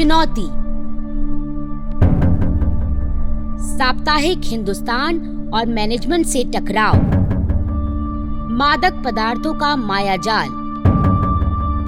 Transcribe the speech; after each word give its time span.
चुनौती। 0.00 0.46
साप्ताहिक 3.70 4.40
हिंदुस्तान 4.44 5.18
और 5.54 5.66
मैनेजमेंट 5.66 6.26
से 6.26 6.44
टकराव। 6.44 6.94
मादक 8.52 9.02
पदार्थों 9.04 9.52
का 9.54 9.74
मायाजाल। 9.76 10.48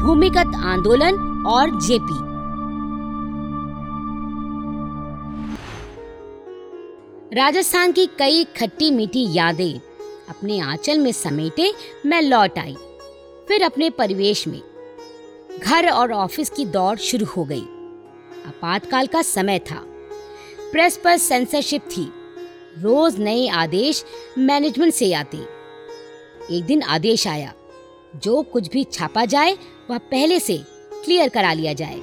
भूमिगत 0.03 0.53
आंदोलन 0.64 1.45
और 1.46 1.80
जेपी। 1.80 2.21
राजस्थान 7.36 7.93
की 7.93 8.07
कई 8.18 8.44
खट्टी 8.57 8.90
मीठी 8.90 9.26
यादें 9.32 9.81
अपने 10.29 10.61
आंचल 10.61 10.99
में 10.99 11.13
समेटे 11.13 11.72
मैं 12.07 12.22
लौट 12.22 12.58
आई, 12.58 12.76
फिर 13.49 13.63
अपने 13.63 13.90
परिवेश 13.90 14.49
में। 14.49 14.61
घर 15.64 15.90
और 15.90 16.13
ऑफ़िस 16.13 16.50
की 16.50 16.64
दौड़ 16.67 16.96
शुरू 17.00 17.26
हो 17.26 17.44
गई। 17.44 17.67
आपातकाल 18.46 19.07
का 19.07 19.23
समय 19.23 19.59
था। 19.59 19.85
प्रेस 20.73 21.01
पर 21.05 21.17
सेंसरशिप 21.17 21.82
थी। 21.82 22.13
रोज 22.79 23.18
नए 23.18 23.49
आदेश 23.49 24.05
मैनेजमेंट 24.39 24.95
से 24.95 25.13
आते। 25.13 25.39
एक 26.51 26.65
दिन 26.65 26.82
आदेश 26.82 27.29
आया। 27.29 27.55
जो 28.17 28.43
कुछ 28.43 28.68
भी 28.68 28.85
छापा 28.85 29.25
जाए, 29.25 29.59
वह 29.91 29.99
पहले 29.99 30.41
से 30.41 30.59
क्लियर 31.05 31.29
करा 31.29 31.53
लिया 31.53 31.73
जाए। 31.73 31.99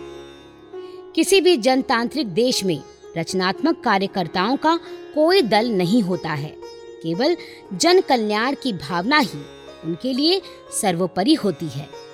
किसी 1.15 1.41
भी 1.41 1.57
जनतांत्रिक 1.57 2.27
देश 2.27 2.63
में 2.63 2.83
रचनात्मक 3.17 3.81
कार्यकर्ताओं 3.83 4.57
का 4.57 4.79
कोई 5.15 5.41
दल 5.41 5.69
नहीं 5.69 6.01
होता 6.01 6.29
है। 6.29 6.55
केवल 7.03 7.37
जन 7.73 8.01
कल्याण 8.01 8.55
की 8.63 8.73
भावना 8.73 9.17
ही 9.17 9.45
उनके 9.83 10.13
लिए 10.13 10.41
सर्वोपरि 10.81 11.33
होती 11.33 11.65
है। 11.65 12.08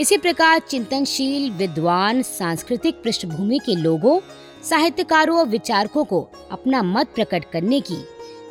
इसी 0.00 0.16
प्रकार 0.16 0.58
चिंतनशील, 0.58 1.50
विद्वान, 1.50 2.22
सांस्कृतिक 2.22 3.02
पृष्ठभूमि 3.02 3.58
के 3.58 3.74
लोगों, 3.76 4.20
साहित्यकारों 4.62 5.38
और 5.38 5.46
विचारकों 5.46 6.04
को 6.04 6.20
अपना 6.50 6.82
मत 6.82 7.08
प्रकट 7.14 7.44
करने 7.44 7.80
की, 7.80 7.96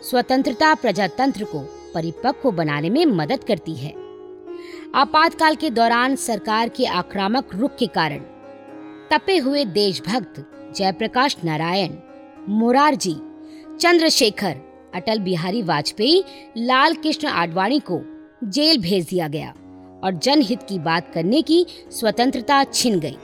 स्वतंत्रता 0.10 0.74
प्रजातंत्र 0.74 1.44
को 1.44 1.60
परिपक्व 1.94 2.52
बनाने 2.52 2.90
में 2.90 3.06
मदद 3.06 3.44
करती 3.44 3.76
है। 3.76 3.94
आपातकाल 4.96 5.56
के 5.56 5.70
दौरान 5.70 6.16
सरकार 6.16 6.70
के 6.70 6.86
आक्रामक 6.86 7.56
रुख 7.56 7.76
के 7.76 7.88
कारण 7.88 8.20
तपे 9.12 9.38
हुए 9.38 9.66
देशभक्त 9.66 10.46
जयप्रकाश 10.76 11.38
नारायण, 11.44 11.96
मोरारजी, 12.50 13.16
चंद्रशेखर, 13.80 14.56
अटल 14.96 15.20
बिहारी 15.20 15.62
वाजपेयी 15.62 16.24
लाल 16.58 16.94
कृष्ण 16.94 17.28
आडवाणी 17.28 17.80
को 17.92 18.02
जेल 18.44 18.82
भेज 18.82 19.08
दिया 19.10 19.28
गया। 19.28 19.54
और 20.04 20.14
जनहित 20.14 20.64
की 20.64 20.80
बात 20.80 21.12
करने 21.14 21.42
की 21.42 21.66
स्वतंत्रता 21.92 22.64
छिन 22.64 23.00
गई। 23.00 23.18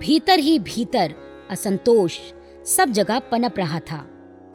भीतर 0.00 0.38
ही 0.38 0.58
भीतर 0.58 1.14
असंतोष 1.50 2.18
सब 2.66 2.90
जगह 2.90 3.18
पनप 3.18 3.58
रहा 3.58 3.80
था, 3.80 4.04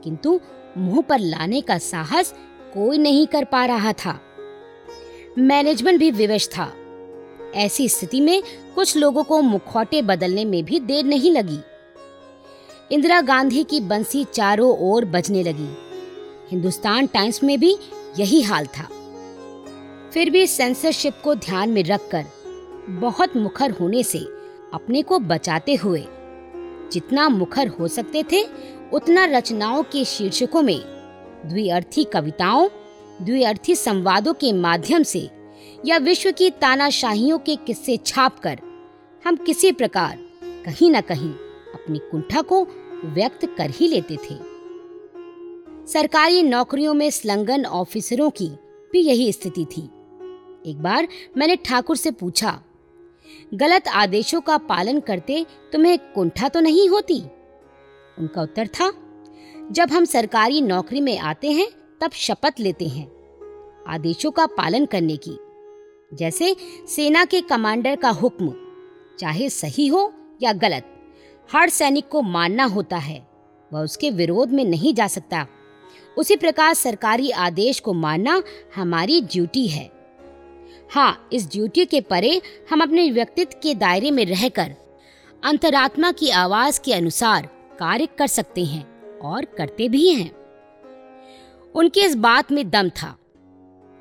किंतु 0.03 0.40
मुँह 0.78 1.02
पर 1.02 1.20
लाने 1.20 1.62
का 1.62 1.78
साहस 1.78 2.34
कोई 2.73 2.98
नहीं 2.98 3.28
कर 3.28 3.45
पा 3.45 3.66
रहा 3.66 3.94
था। 3.94 4.20
मैनेजमेंट 5.38 6.00
भी 6.00 6.12
विवश 6.12 6.48
था। 6.48 6.72
ऐसी 7.56 7.90
स्थिति 7.90 8.22
में 8.22 8.44
कुछ 8.75 8.95
लोगों 8.97 9.23
को 9.23 9.42
मुखौटे 9.42 10.02
बदलने 10.02 10.45
में 10.45 10.64
भी 10.66 10.80
देर 10.80 11.06
नहीं 11.06 11.31
लगी। 11.31 11.59
इंदिरा 12.92 13.22
गांधी 13.22 13.64
की 13.64 13.80
बंसी 13.80 14.23
चारों 14.23 14.78
ओर 14.80 15.06
बजने 15.06 15.44
लगी। 15.44 15.70
हिंदुस्तान 16.52 17.08
टाइम्स 17.08 17.44
में 17.44 17.59
भी 17.59 17.78
यही 18.20 18.42
हाल 18.42 18.66
था। 18.68 18.88
फिर 20.14 20.30
भी 20.30 20.45
सेंसरशिप 20.47 21.14
को 21.23 21.36
ध्यान 21.36 21.69
में 21.69 21.83
रखकर, 21.83 22.25
बहुत 22.89 23.36
मुखर 23.38 23.72
होने 23.72 24.03
से 24.03 24.19
अपने 24.73 25.02
को 25.02 25.19
बचाते 25.19 25.75
हुए, 25.75 26.03
जितना 26.92 27.28
मुखर 27.30 27.67
हो 27.67 27.88
सकते 27.88 28.23
थे, 28.31 28.44
उतना 28.94 29.25
रचनाओं 29.25 29.84
के 29.84 30.03
शीर्षकों 30.06 30.62
में 30.62 30.79
द्विअर्थी 31.46 32.03
कविताओं, 32.03 32.68
द्विअर्थी 33.22 33.75
संवादों 33.75 34.34
के 34.34 34.51
माध्यम 34.53 35.03
से 35.03 35.29
या 35.85 35.97
विश्व 35.97 36.31
की 36.31 36.50
तानाशाहियों 36.50 37.40
के 37.40 37.56
किस्से 37.56 37.97
छापकर, 37.97 38.59
हम 39.24 39.35
किसी 39.35 39.72
प्रकार 39.72 40.18
कहीं 40.66 40.91
न 40.91 41.01
कहीं 41.01 41.34
अपनी 41.74 42.00
कुंठा 42.12 42.41
को 42.41 42.63
व्यक्त 43.06 43.45
कर 43.57 43.69
ही 43.69 43.88
लेते 43.88 44.16
थे। 44.16 44.38
सरकारी 45.88 46.44
नौकरियों 46.44 46.94
में 46.94 47.09
स्लंगन 47.09 47.66
ऑफिसरों 47.66 48.30
की 48.30 48.47
भी 48.94 49.00
यही 49.00 49.31
स्थिति 49.34 49.66
थी। 49.66 49.90
एक 50.66 50.81
बार 50.81 51.07
मैंने 51.38 51.56
ठाकुर 51.56 51.97
से 51.97 52.12
पूछा, 52.12 52.59
गलत 53.53 53.88
आदेशों 53.88 54.41
का 54.41 54.57
पालन 54.57 55.00
करते 55.00 55.46
तुम्हें 55.72 55.97
कुंठा 56.13 56.50
तो 56.50 56.59
नहीं 56.59 56.88
होती? 56.90 57.19
उनका 58.18 58.41
उत्तर 58.41 58.68
था, 58.68 58.91
जब 59.72 59.91
हम 59.91 60.06
सरकारी 60.06 60.62
नौकरी 60.62 61.01
में 61.01 61.18
आते 61.18 61.51
हैं, 61.51 61.68
तब 62.01 62.12
शपथ 62.12 62.59
लेते 62.59 62.88
हैं 62.88 63.06
आदेशों 63.88 64.31
का 64.31 64.46
पालन 64.47 64.85
करने 64.85 65.18
की। 65.18 65.38
जैसे 66.13 66.56
सेना 66.88 67.24
के 67.25 67.41
कमांडर 67.41 67.95
का 67.95 68.09
हुक्म, 68.09 68.53
चाहे 69.19 69.50
सही 69.50 69.88
हो 69.88 70.12
या 70.41 70.53
गलत, 70.53 70.90
हर 71.50 71.69
सैनिक 71.69 72.07
को 72.07 72.22
मानना 72.22 72.66
होता 72.66 72.97
है, 72.97 73.28
वह 73.72 73.81
उसके 73.81 74.09
विरोध 74.12 74.51
में 74.51 74.63
नहीं 74.66 74.94
जा 74.94 75.07
सकता। 75.07 75.45
उसी 76.18 76.35
प्रकार 76.35 76.74
सरकारी 76.74 77.30
आदेश 77.31 77.80
को 77.80 77.94
मानना 77.94 78.41
हमारी 78.75 79.22
ड्यूटी 79.22 79.68
है। 79.68 79.91
हाँ 80.94 81.30
इस 81.34 81.52
ड्यूटी 81.52 81.86
के 81.86 82.02
परे 82.02 82.42
हम 82.70 82.81
अपने 82.81 83.12
व्यक्तित्व 83.12 83.58
के 83.64 83.76
दायरे 83.76 84.12
में 84.12 84.26
रहकर 84.26 84.76
अंतरात्मा 85.44 86.12
की 86.12 86.30
आवाज़ 86.30 86.81
के 86.86 86.94
अनुसार 86.94 87.50
कार्य 87.80 88.06
कर 88.06 88.28
सकते 88.28 88.66
हैं 88.66 89.18
और 89.20 89.46
करते 89.46 89.90
भी 89.90 90.09
हैं। 90.09 90.31
उनके 91.76 92.02
इस 92.02 92.16
बात 92.16 92.52
में 92.52 92.70
दम 92.70 92.90
था। 92.90 93.18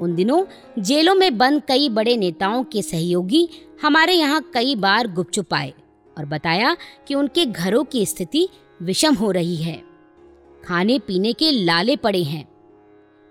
उन 0.01 0.15
दिनों 0.15 0.45
जेलों 0.83 1.15
में 1.15 1.39
बंद 1.39 1.63
कई 1.69 1.89
बड़े 1.89 2.17
नेताओं 2.17 2.65
के 2.65 2.83
सहयोगी 2.83 3.49
हमारे 3.83 4.13
यहाँ 4.13 4.51
कई 4.55 4.75
बार 4.75 5.07
गुपचुप 5.07 5.55
आए 5.55 5.73
और 6.19 6.25
बताया 6.25 6.77
कि 7.09 7.15
उनके 7.15 7.47
घरों 7.47 7.85
की 7.85 8.07
स्थिति 8.07 8.49
विषम 8.83 9.15
हो 9.15 9.31
रही 9.31 9.57
है। 9.57 9.83
खाने 10.65 10.99
पीने 10.99 11.33
के 11.33 11.51
लाले 11.51 11.97
पड़े 11.97 12.23
हैं। 12.23 12.49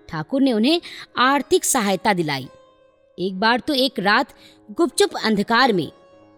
ठाकुर 0.08 0.42
ने 0.42 0.52
उन्हें 0.52 0.80
आर्थिक 1.16 1.64
सहायता 1.64 2.12
दिलाई। 2.12 2.48
एक 3.18 3.38
बार 3.40 3.60
तो 3.60 3.74
एक 3.74 3.98
रात 4.00 4.34
गुपचुप 4.70 5.16
अंधकार 5.24 5.72
में, 5.72 5.90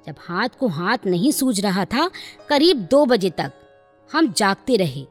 जब 0.07 0.15
हाथ 0.21 0.49
को 0.59 0.69
हाथ 0.69 1.07
नहीं 1.07 1.31
सूझ 1.33 1.61
रहा 1.61 1.85
था, 1.85 2.09
करीब 2.49 2.77
दो 2.91 3.05
बजे 3.07 3.31
तक 3.31 3.53
हम 4.11 4.33
जागते 4.33 4.77
रहे, 4.77 5.05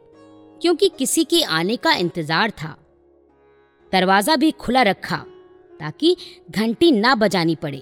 क्योंकि 0.61 0.89
किसी 0.89 1.23
के 1.23 1.41
आने 1.43 1.75
का 1.75 1.93
इंतज़ार 1.93 2.51
था। 2.53 2.75
दरवाज़ा 3.93 4.35
भी 4.35 4.51
खुला 4.51 4.81
रखा, 4.81 5.17
ताकि 5.79 6.15
घंटी 6.51 6.91
ना 6.91 7.13
बजानी 7.15 7.55
पड़े। 7.55 7.81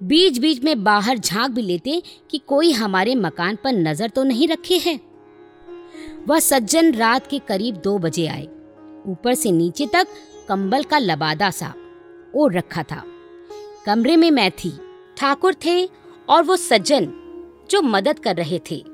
बीच 0.00 0.38
बीच 0.38 0.62
में 0.64 0.82
बाहर 0.84 1.18
झाँक 1.18 1.50
भी 1.50 1.62
लेते 1.62 2.02
कि 2.30 2.38
कोई 2.38 2.72
हमारे 2.72 3.14
मकान 3.14 3.56
पर 3.64 3.72
नज़र 3.72 4.08
तो 4.08 4.24
नहीं 4.24 4.48
रखे 4.48 4.78
है। 4.78 4.98
वह 6.28 6.38
सज्जन 6.40 6.92
रात 6.94 7.26
के 7.26 7.38
करीब 7.38 7.76
दो 7.76 7.98
बजे 7.98 8.26
आए, 8.26 8.44
ऊपर 9.06 9.34
से 9.34 9.52
नीचे 9.52 9.86
तक 9.86 10.08
कंबल 10.48 10.82
का 10.82 10.98
लबादा 10.98 11.50
सा। 11.50 11.72
ओढ़ 12.34 12.54
रखा 12.54 12.82
था। 12.82 13.02
कमरे 13.86 14.16
में 14.16 14.30
मैं 14.30 14.50
थी, 14.50 14.72
ठाकुर 15.16 15.54
थे 15.64 15.84
और 16.28 16.42
वो 16.42 16.56
सज्जन 16.56 17.12
जो 17.70 17.82
मदद 17.82 18.18
कर 18.18 18.36
रहे 18.36 18.60
थे। 18.70 18.84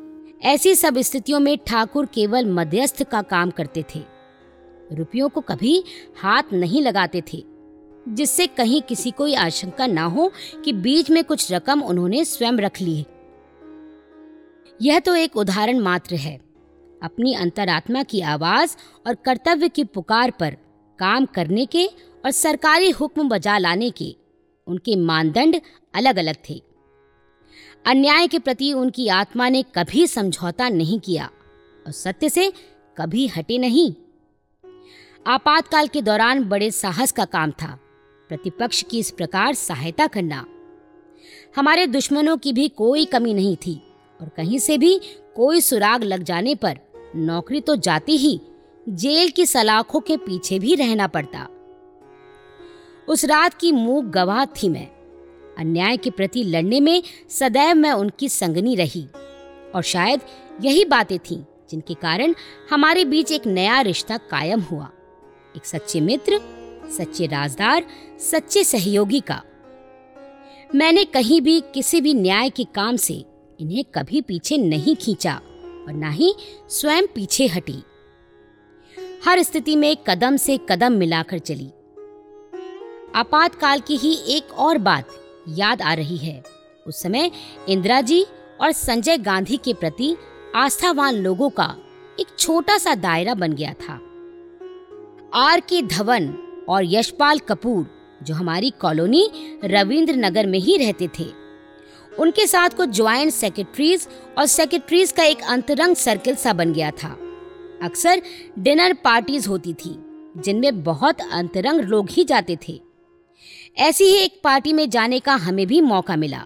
ऐसी 0.43 0.75
सब 0.75 0.99
स्थितियों 0.99 1.41
में 1.41 1.57
ठाकुर 1.59 2.07
केवल 2.07 2.47
मध्यस्थ 2.47 3.03
का 3.03 3.23
काम 3.23 3.51
करते 3.51 3.85
थे। 3.95 4.03
रुपयों 4.93 5.29
को 5.29 5.41
कभी 5.41 5.83
हाथ 6.21 6.43
नहीं 6.53 6.83
लगाते 6.83 7.23
थे, 7.33 7.45
जिससे 8.09 8.47
कहीं 8.47 8.83
किसी 8.83 9.11
को 9.11 9.35
आशंका 9.37 9.87
ना 9.87 10.05
हो 10.05 10.31
कि 10.65 10.73
बीच 10.73 11.11
में 11.11 11.25
कुछ 11.25 11.53
रकम 11.53 11.83
उन्होंने 11.83 12.25
स्वयं 12.25 12.53
रख 12.53 12.81
ली 12.81 13.05
यह 14.83 14.99
तो 14.99 15.15
एक 15.15 15.37
उदाहरण 15.37 15.79
मात्र 15.79 16.15
है। 16.15 16.37
अपनी 17.03 17.35
अंतरात्मा 17.35 18.03
की 18.03 18.21
आवाज़ 18.21 18.77
और 19.07 19.15
कर्तव्य 19.15 19.69
की 19.69 19.85
पुकार 19.85 20.31
पर 20.31 20.57
काम 20.99 21.27
करने 21.27 21.67
के 21.67 21.89
और 22.25 22.31
सरकारी 22.31 22.91
हुक्म 22.91 23.29
बजा 23.29 23.59
लाने 23.59 23.91
के 23.91 24.17
उनके 24.67 24.97
मानदंड 24.97 25.61
अलग 25.95 26.17
अलग 26.17 26.37
थे। 26.51 26.63
अन्याय 27.87 28.29
के 28.29 28.39
प्रति 28.39 28.73
उनकी 28.73 29.09
आत्मा 29.09 29.49
ने 29.49 29.63
कभी 29.63 30.07
समझौता 30.07 30.69
नहीं 30.69 31.01
किया 31.01 31.31
और 31.87 31.93
सत्य 31.93 32.29
से 32.29 32.53
कभी 32.99 33.27
हटे 33.27 33.59
नहीं। 33.59 33.95
आपातकाल 35.27 35.89
के 35.89 36.03
दौरान 36.03 36.45
बड़े 36.45 36.71
साहस 36.71 37.13
का 37.13 37.25
काम 37.25 37.51
था। 37.51 37.79
प्रतिपक्ष 38.29 38.83
की 38.83 38.99
इस 38.99 39.11
प्रकार 39.11 39.55
सहायता 39.55 40.07
करना। 40.07 40.47
हमारे 41.57 41.87
दुश्मनों 41.87 42.37
की 42.37 42.53
भी 42.53 42.69
कोई 42.69 43.05
कमी 43.05 43.35
नहीं 43.35 43.57
थी 43.57 43.83
और 44.21 44.29
कहीं 44.29 44.59
से 44.59 44.79
भी 44.79 45.01
कोई 45.37 45.61
सुराग 45.61 46.05
लग 46.05 46.23
जाने 46.23 46.55
पर 46.55 46.79
नौकरी 47.17 47.61
तो 47.61 47.77
जाती 47.77 48.17
ही, 48.17 48.41
जेल 48.89 49.31
की 49.31 49.47
सलाखों 49.47 50.01
के 50.01 50.17
पीछे 50.17 50.59
भी 50.59 50.75
रहना 50.75 51.07
पड़ता। 51.07 51.49
उस 53.09 53.25
रात 53.25 53.55
की 53.55 53.73
मूक 53.73 54.05
गवाह 54.05 54.45
थी 54.45 54.69
मैं। 54.69 54.87
अन्याय 55.59 55.97
के 55.97 56.11
प्रति 56.11 56.45
लड़ने 56.45 56.81
में 56.81 57.03
सदैव 57.29 57.77
मैं 57.77 57.93
उनकी 57.93 58.29
संगनी 58.29 58.75
रही। 58.75 59.07
और 59.75 59.83
शायद 59.83 60.21
यही 60.61 60.85
बातें 60.85 61.19
थीं 61.19 61.45
जिनके 61.71 61.95
कारण 61.95 62.35
हमारे 62.71 63.05
बीच 63.05 63.33
एक 63.33 63.47
नया 63.47 63.81
रिश्ता 63.81 64.17
कायम 64.17 64.61
हुआ। 64.61 64.91
एक 65.57 65.67
सच्चे 65.67 66.01
मित्र, 66.01 66.41
सच्चे 66.99 67.27
राजदार, 67.27 67.87
सच्चे 68.19 68.65
सहयोगी 68.65 69.21
का। 69.21 69.43
मैंने 70.75 71.05
कहीं 71.05 71.41
भी 71.41 71.61
किसी 71.61 72.01
भी 72.01 72.15
न्याय 72.15 72.51
के 72.51 72.65
काम 72.65 72.97
से 72.97 73.25
इन्हें 73.61 73.85
कभी 73.85 74.21
पीछे 74.21 74.57
नहीं 74.57 74.97
खींचा 74.97 75.35
और 75.87 75.93
ना 75.93 76.11
ही 76.11 76.35
स्वयं 76.69 77.07
पीछे 77.15 77.47
हटी। 77.47 77.83
हर 79.25 79.43
स्थिति 79.43 79.77
में 79.77 79.97
कदम 79.97 80.37
से 80.37 80.59
कदम 80.69 80.93
मिलाकर 80.93 81.39
चली। 81.39 81.71
आपातकाल 83.15 83.81
की 83.81 83.97
ही 83.97 84.15
एक 84.29 84.53
और 84.53 84.79
बात 84.79 85.09
याद 85.49 85.83
आ 85.83 85.93
रही 85.95 86.17
है। 86.17 86.43
उस 86.87 87.03
समय 87.03 87.31
इंदिरा 87.69 88.01
जी 88.01 88.27
और 88.61 88.73
संजय 88.73 89.19
गांधी 89.19 89.57
के 89.57 89.75
प्रति 89.75 90.17
आस्थावान 90.57 91.15
लोगों 91.15 91.51
का 91.51 91.77
एक 92.21 92.27
छोटा 92.39 92.79
सा 92.79 92.95
दायरा 92.95 93.35
बन 93.35 93.53
गया 93.53 93.73
था। 93.73 94.01
आर 95.35 95.61
के 95.61 95.83
धवन 95.83 96.29
और 96.69 96.83
यशपाल 96.85 97.39
कपूर, 97.39 97.87
जो 98.23 98.35
हमारी 98.35 98.71
कॉलोनी 98.71 99.31
रविंद्र 99.65 100.15
नगर 100.15 100.47
में 100.47 100.59
ही 100.59 100.77
रहते 100.77 101.09
थे, 101.19 101.27
उनके 102.19 102.47
साथ 102.47 102.69
कुछ 102.69 102.89
ज्वाइंट 102.89 103.33
सेक्रेटरीज 103.33 104.09
और 104.39 104.47
सेक्रेटरीज 104.47 105.13
का 105.13 105.23
एक 105.23 105.43
अंतरंग 105.43 105.97
सर्किल 105.97 106.35
सा 106.35 106.53
बन 106.53 106.73
गया 106.73 106.91
था। 106.91 107.09
अक्सर 107.83 108.23
डिनर 108.59 108.93
पार्टीज़ 108.93 109.49
होती 109.49 109.75
थी, 109.75 109.95
जिनमें 110.37 110.83
बहुत 110.83 111.21
अंतरंग 111.33 111.81
लोग 111.81 112.11
ही 112.11 112.25
जाते 112.25 112.59
थे। 112.69 112.88
ऐसी 113.77 114.05
ही 114.05 114.17
एक 114.17 114.41
पार्टी 114.45 114.73
में 114.73 114.89
जाने 114.91 115.19
का 115.21 115.35
हमें 115.35 115.67
भी 115.67 115.81
मौका 115.81 116.17
मिला। 116.17 116.45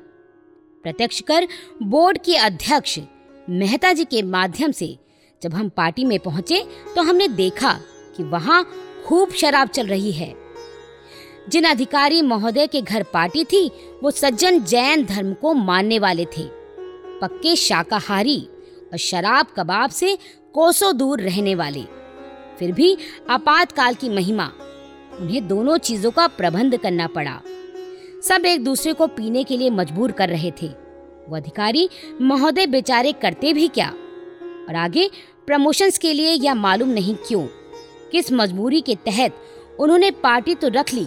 प्रत्यक्ष 0.84 1.20
कर 1.20 1.46
बोर्ड 1.82 2.18
के 2.18 2.36
अध्यक्ष 2.36 2.98
मेहता 3.48 3.92
जी 3.92 4.04
के 4.04 4.22
माध्यम 4.22 4.72
से 4.72 4.96
जब 5.42 5.54
हम 5.54 5.68
पार्टी 5.68 6.04
में 6.04 6.18
पहुँचे 6.18 6.62
तो 6.94 7.02
हमने 7.02 7.28
देखा 7.28 7.72
कि 8.16 8.22
वहाँ 8.22 8.64
खूब 9.06 9.32
शराब 9.32 9.68
चल 9.68 9.86
रही 9.86 10.12
है। 10.12 10.34
जिन 11.48 11.64
अधिकारी 11.64 12.22
महोदय 12.22 12.66
के 12.66 12.80
घर 12.82 13.02
पार्टी 13.02 13.44
थी, 13.44 13.70
वो 14.02 14.10
सज्जन 14.10 14.62
जैन 14.64 15.04
धर्म 15.04 15.32
को 15.34 15.54
मानने 15.54 15.98
वाले 15.98 16.24
थे। 16.26 16.44
पक्के 17.20 17.56
शाकाहारी 17.56 18.38
और 18.92 18.98
शराब 18.98 19.46
कबाब 19.56 19.90
से 19.90 20.16
कोसों 20.54 20.96
दूर 20.96 21.20
रहने 21.20 21.54
वाले। 21.54 21.82
फिर 22.58 22.72
भी 22.72 22.96
आपातकाल 23.30 23.94
की 23.94 24.08
महिमा 24.08 24.52
उन्हें 25.22 25.46
दोनों 25.48 25.76
चीज़ों 25.78 26.10
का 26.10 26.26
प्रबंध 26.28 26.76
करना 26.76 27.06
पड़ा। 27.06 27.40
सब 28.22 28.46
एक 28.46 28.64
दूसरे 28.64 28.92
को 28.92 29.06
पीने 29.06 29.44
के 29.44 29.56
लिए 29.56 29.70
मजबूर 29.70 30.12
कर 30.12 30.28
रहे 30.28 30.50
थे। 30.62 30.68
वो 31.28 31.36
अधिकारी 31.36 31.88
महोदय 32.20 32.66
बेचारे 32.66 33.12
करते 33.12 33.52
भी 33.52 33.68
क्या? 33.68 33.88
और 34.68 34.74
आगे, 34.74 35.08
प्रमोशंस 35.46 35.98
के 35.98 36.12
लिए 36.12 36.34
या 36.34 36.54
मालूम 36.54 36.88
नहीं 36.88 37.14
क्यों? 37.18 37.46
किस 38.12 38.32
मजबूरी 38.32 38.80
के 38.80 38.94
तहत 38.96 39.36
उन्होंने 39.80 40.10
पार्टी 40.10 40.54
तो 40.54 40.68
रख 40.68 40.92
ली, 40.94 41.06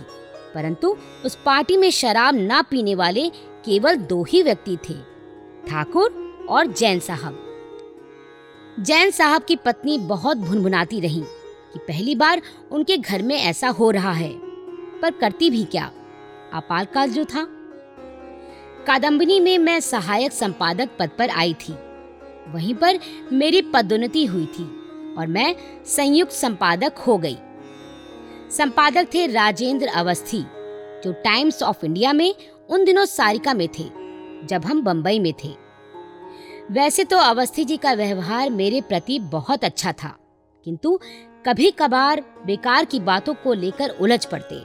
परंतु 0.55 0.95
उस 1.25 1.35
पार्टी 1.35 1.77
में 1.77 1.89
शराब 1.91 2.35
ना 2.35 2.61
पीने 2.61 2.95
वाले 2.95 3.29
केवल 3.65 3.95
दो 3.95 4.23
ही 4.23 4.41
व्यक्ति 4.43 4.77
थे, 4.89 4.93
ठाकुर 5.67 6.45
और 6.49 6.67
जैन 6.67 6.99
साहब। 6.99 7.41
जैन 8.79 9.11
साहब 9.11 9.43
की 9.43 9.55
पत्नी 9.55 9.97
बहुत 9.99 10.37
भुनभुनाती 10.37 10.99
रही। 10.99 11.23
कि 11.75 11.79
पहली 11.79 12.15
बार 12.15 12.41
उनके 12.71 12.97
घर 12.97 13.21
में 13.21 13.35
ऐसा 13.35 13.67
हो 13.69 13.89
रहा 13.91 14.11
है। 14.11 14.31
पर 15.01 15.11
करती 15.11 15.49
भी 15.49 15.63
क्या? 15.63 15.91
आपातकाल 16.53 17.09
जो 17.09 17.25
था। 17.25 17.45
कादम्बिनी 18.87 19.39
में 19.39 19.57
मैं 19.57 19.79
सहायक 19.79 20.31
संपादक 20.31 20.89
पद 20.99 21.09
पर 21.17 21.29
आई 21.29 21.53
थी। 21.53 21.73
वहीं 22.47 22.75
पर 22.75 22.99
मेरी 23.33 23.61
पदोन्नति 23.73 24.25
हुई 24.25 24.45
थी 24.45 24.63
और 25.17 25.27
मैं 25.27 25.55
संयुक्त 25.85 26.31
संपादक 26.31 26.97
हो 26.97 27.17
गई। 27.17 27.37
संपादक 28.51 29.07
थे 29.13 29.25
राजेंद्र 29.27 29.87
अवस्थी, 29.87 30.41
जो 31.03 31.11
टाइम्स 31.13 31.63
ऑफ़ 31.63 31.85
इंडिया 31.85 32.13
में 32.13 32.33
उन 32.69 32.85
दिनों 32.85 33.05
सारिका 33.05 33.53
में 33.53 33.67
थे, 33.67 33.83
जब 34.47 34.65
हम 34.65 34.81
बंबई 34.81 35.19
में 35.19 35.33
थे। 35.33 35.53
वैसे 36.71 37.03
तो 37.03 37.17
अवस्थी 37.17 37.65
जी 37.65 37.77
का 37.77 37.93
व्यवहार 37.93 38.49
मेरे 38.49 38.81
प्रति 38.81 39.19
बहुत 39.19 39.63
अच्छा 39.63 39.91
था, 39.91 40.17
किंतु 40.65 40.99
कभी 41.47 41.71
कभार 41.71 42.23
बेकार 42.45 42.85
की 42.85 42.99
बातों 42.99 43.33
को 43.33 43.53
लेकर 43.53 43.89
उलझ 43.89 44.25
पड़ते। 44.25 44.55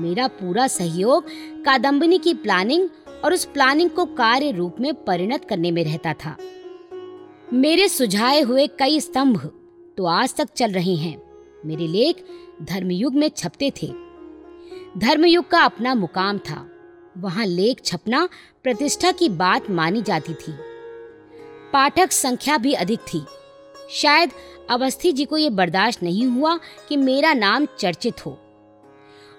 मेरा 0.00 0.26
पूरा 0.28 0.66
सहयोग 0.66 1.26
कादम्बिनी 1.64 2.18
की 2.18 2.34
प्लानिंग 2.34 2.88
और 3.24 3.32
उस 3.32 3.44
प्लानिंग 3.44 3.90
को 3.90 4.04
कार्य 4.04 4.50
रूप 4.50 4.76
में 4.80 5.04
परिणत 5.04 5.44
करने 5.44 5.70
में 5.70 5.84
रहता 5.84 6.12
था। 6.12 6.36
मेरे 7.52 7.88
सुझाए 7.88 8.40
हुए 8.40 8.66
कई 8.66 9.00
स्तंभ 9.00 9.38
तो 9.96 10.04
आज 10.04 10.34
तक 10.34 10.48
चल 10.56 10.72
रहे 10.72 10.94
हैं। 10.94 11.22
मेरे 11.66 11.86
लेख 11.86 12.24
धर्मयुग 12.62 13.14
में 13.14 13.28
छपते 13.28 13.72
थे। 13.82 13.86
धर्मयुग 14.98 15.48
का 15.48 15.60
अपना 15.60 15.94
मुकाम 15.94 16.38
था। 16.38 16.66
वहाँ 17.18 17.46
लेख 17.46 17.84
छपना 17.84 18.28
प्रतिष्ठा 18.62 19.12
की 19.12 19.28
बात 19.28 19.70
मानी 19.70 20.02
जाती 20.02 20.34
थी। 20.34 20.52
पाठक 21.72 22.12
संख्या 22.12 22.58
भी 22.58 22.72
अधिक 22.72 23.00
थी। 23.00 23.22
शायद 23.90 24.30
अवस्थी 24.70 25.12
जी 25.12 25.24
को 25.24 25.36
यह 25.36 25.50
बर्दाश्त 25.50 26.02
नहीं 26.02 26.26
हुआ 26.26 26.58
कि 26.88 26.96
मेरा 26.96 27.32
नाम 27.32 27.66
चर्चित 27.78 28.26
हो। 28.26 28.38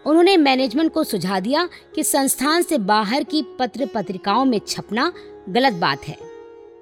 उन्होंने 0.06 0.38
मैनेजमेंट 0.38 0.94
को 0.94 1.04
सुझा 1.04 1.39
दिया 1.39 1.69
कि 1.95 2.04
संस्थान 2.04 2.62
से 2.62 2.78
बाहर 2.78 3.24
की 3.24 3.44
पत्र 3.60 3.86
पत्रिकाओं 3.86 4.45
में 4.45 4.60
छपना 4.68 5.13
गलत 5.50 5.74
बात 5.74 6.04
है। 6.04 6.18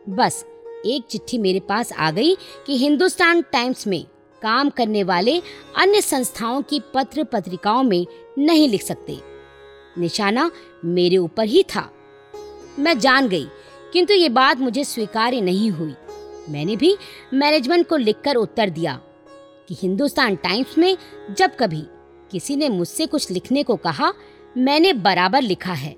बस, 0.10 0.46
एक 0.86 1.06
चिट्ठी 1.10 1.38
मेरे 1.38 1.60
पास 1.60 1.94
आ 1.94 2.12
गई 2.12 2.36
कि 2.36 2.78
हिंदुस्तान 2.78 3.42
टाइम्स 3.42 3.88
में 3.88 4.06
काम 4.42 4.69
करने 4.69 5.04
वाले 5.04 5.42
अन्य 5.78 6.01
संस्थाओं 6.01 6.62
की 6.62 6.81
पत्र 6.94 7.24
पत्रिकाओं 7.24 7.84
में 7.84 8.06
नहीं 8.38 8.69
लिख 8.69 8.81
सकते। 8.81 9.19
निशाना 9.98 10.51
मेरे 10.86 11.18
ऊपर 11.18 11.44
ही 11.44 11.63
था। 11.63 11.92
मैं 12.80 13.00
जान 13.00 13.28
गई, 13.28 13.46
किंतु 13.94 14.13
ये 14.13 14.30
बात 14.30 14.57
मुझे 14.57 14.84
स्वीकार्य 14.84 15.42
नहीं 15.42 15.72
हुई। 15.72 15.94
मैंने 16.50 16.75
भी 16.75 16.96
मैनेजमेंट 17.34 17.88
को 17.88 17.98
लिखकर 17.98 18.36
उत्तर 18.36 18.69
दिया 18.69 19.00
कि 19.68 19.75
हिंदुस्तान 19.81 20.36
टाइम्स 20.36 20.78
में 20.78 20.98
जब 21.38 21.56
कभी 21.56 21.84
किसी 22.31 22.56
ने 22.56 22.69
मुझसे 22.69 23.06
कुछ 23.06 23.31
लिखने 23.31 23.63
को 23.63 23.75
कहा, 23.75 24.12
मैंने 24.57 24.94
बराबर 24.94 25.42
लिखा 25.42 25.74
है। 25.74 25.96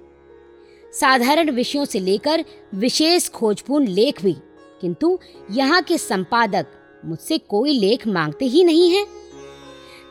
साधारण 0.94 1.50
विषयों 1.52 1.86
से 1.86 2.00
लेकर 2.00 2.44
विशेष 2.76 3.30
खोजपूर्ण 3.30 3.88
लेख 3.88 4.22
भी, 4.24 4.36
किंतु 4.82 5.18
यहाँ 5.52 5.82
के 5.82 5.98
संपादक 5.98 6.68
मुझसे 7.06 7.38
कोई 7.38 7.80
लेख 7.80 8.08
मांगते 8.08 8.46
ही 8.46 8.64
नहीं 8.64 8.90
हैं। 8.92 9.06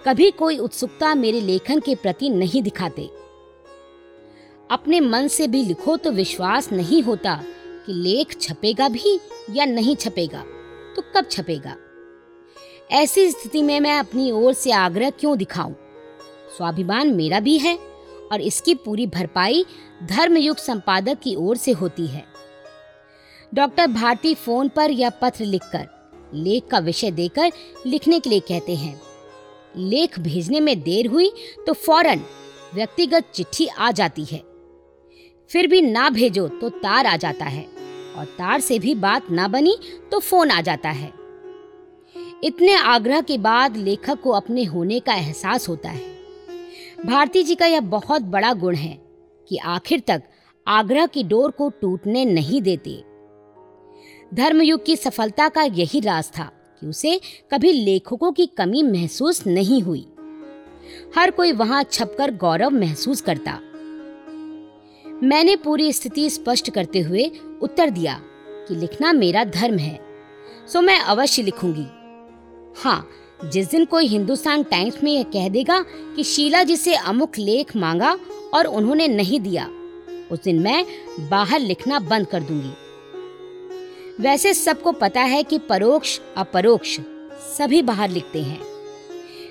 कभी 0.07 0.31
कोई 0.31 0.59
उत्सुकता 0.59 1.15
मेरे 1.15 1.41
लेखन 1.41 1.81
के 1.81 1.95
प्रति 1.95 2.29
नहीं 2.31 2.63
दिखाते। 2.63 3.09
अपने 4.71 5.01
मन 5.01 5.29
से 5.29 5.47
भी 5.49 5.63
लिखो 5.65 5.97
तो 5.97 6.11
विश्वास 6.11 6.71
नहीं 6.73 7.03
होता 7.03 7.41
कि 7.91 7.95
लेख 7.95 8.37
छपेगा 8.41 8.89
भी 8.89 9.19
या 9.51 9.65
नहीं 9.65 9.95
छपेगा 9.97 10.43
तो 10.97 11.03
कब 11.15 11.29
छपेगा? 11.31 11.75
ऐसी 12.91 13.31
स्थिति 13.31 13.63
में 13.63 13.79
मैं 13.81 13.99
अपनी 13.99 14.31
ओर 14.33 14.53
से 14.53 14.73
आग्रह 14.73 15.11
क्यों 15.11 15.37
दिखाऊँ? 15.39 15.75
स्वाभिमान 16.57 17.15
मेरा 17.15 17.41
भी 17.41 17.57
है 17.59 17.77
और 18.33 18.41
इसकी 18.41 18.75
पूरी 18.75 19.07
भरपाई 19.07 19.65
धर्मयुग 20.05 20.57
संपादक 20.57 21.19
की 21.19 21.35
ओर 21.37 21.57
से 21.57 21.73
होती 21.73 22.07
है। 22.07 22.25
डॉक्टर 23.53 23.87
भारती 23.87 24.35
फ़ोन 24.35 24.69
पर 24.69 24.91
या 24.91 25.11
पत्र 25.23 25.45
लिखकर, 25.45 25.87
लेख 26.35 26.67
का 26.71 26.79
विषय 26.79 27.11
देकर 27.11 27.51
लिखने 27.87 28.21
के 28.21 28.31
लिए 28.31 28.41
कहते 28.41 28.77
हैं, 28.77 29.01
लेख 29.79 30.19
भेजने 30.21 30.61
में 30.61 30.81
देर 30.83 31.07
हुई 31.07 31.31
तो 31.67 31.73
फ़ौरन 31.73 32.23
व्यक्तिगत 32.75 33.33
चिट्ठी 33.35 33.67
आ 33.69 33.91
जाती 33.93 34.25
है। 34.25 34.43
फिर 35.51 35.67
भी 35.67 35.81
ना 35.83 36.09
भेजो 36.11 36.47
तो 36.51 36.69
तार 36.71 37.07
आ 37.07 37.17
जाता 37.17 37.45
है। 37.45 37.67
और 38.17 38.25
तार 38.39 38.61
से 38.61 38.79
भी 38.79 38.95
बात 38.95 39.31
ना 39.31 39.49
बनी 39.49 39.77
तो 40.11 40.19
फ़ोन 40.19 40.51
आ 40.51 40.61
जाता 40.61 40.91
है। 40.91 41.13
इतने 42.45 42.75
आग्रह 42.75 43.21
के 43.21 43.39
बाद 43.39 43.77
लेखक 43.77 44.21
को 44.21 44.31
अपने 44.31 44.65
होने 44.65 45.01
का 45.01 45.15
एहसास 45.15 45.69
होता 45.69 45.91
है। 45.91 46.03
भारती 47.07 47.43
जी 47.43 47.55
का 47.55 47.67
यह 47.67 47.81
बहुत 47.81 48.23
बड़ा 48.23 48.53
गुण 48.53 48.75
है 48.75 48.99
कि 49.49 49.57
आखिर 49.57 50.03
तक 50.07 50.23
आग्रह 50.67 51.07
की 51.07 51.23
डोर 51.25 51.51
को 51.51 51.69
टूटने 51.71 52.25
नहीं 52.25 52.63
देते। 52.63 53.03
धर्मयुग 54.35 54.85
की 54.85 54.97
सफलता 54.97 55.49
का 55.49 55.63
यही 55.63 56.01
राज 56.01 56.31
था 56.39 56.45
कि 56.81 56.87
उसे 56.87 57.21
कभी 57.53 57.73
लेखकों 57.73 58.33
की 58.33 58.47
कमी 58.47 58.83
महसूस 58.83 59.47
नहीं 59.47 59.83
हुई। 59.83 60.07
हर 61.17 61.31
कोई 61.31 61.53
वहाँ 61.53 61.83
छपकर 61.83 62.35
गौरव 62.35 62.71
महसूस 62.71 63.21
करता। 63.21 63.59
मैंने 65.23 65.57
पूरी 65.57 65.93
स्थिति 65.93 66.31
स्पष्ट 66.31 66.71
करते 66.71 67.01
हुए 67.01 67.31
उत्तर 67.61 67.91
दिया 67.91 68.21
कि 68.69 68.75
लिखना 68.75 69.13
मेरा 69.13 69.45
धर्म 69.45 69.79
है। 69.79 69.99
सो 70.69 70.81
मैं 70.81 70.99
अवश्य 71.01 71.43
लिखूँगी। 71.43 71.87
हाँ 72.83 73.09
जिस 73.45 73.71
दिन 73.71 73.85
कोई 73.85 74.07
हिंदुस्तान 74.07 74.63
टाइम्स 74.63 75.03
में 75.03 75.13
यह 75.13 75.23
कह 75.23 75.49
देगा 75.49 75.81
कि 76.17 76.25
शीला 76.25 76.63
जी 76.63 76.77
से 76.77 76.95
अमुक 76.95 77.39
लेख 77.39 77.77
मांगा 77.77 78.17
और 78.55 78.67
उन्होंने 78.67 79.09
नहीं 79.09 79.41
दिया, 79.41 79.69
उस 80.31 80.43
दिन 80.45 80.59
मैं 80.59 80.85
बाहर 81.31 81.61
लिखना 81.61 81.99
बंद 81.99 82.27
कर 82.27 82.43
दूँगी। 82.43 84.23
वैसे 84.23 84.55
सबको 84.55 84.93
पता 84.93 85.21
है 85.21 85.43
कि 85.43 85.59
परोक्ष, 85.59 86.19
अपरोक्ष 86.37 86.99
सभी 87.57 87.83
बाहर 87.83 88.11
लिखते 88.11 88.43
हैं। 88.43 88.61